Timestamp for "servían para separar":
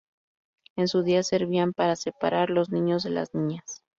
1.21-2.49